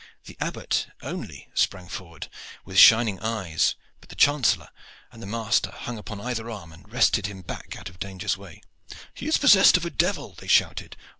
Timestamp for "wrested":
6.91-7.27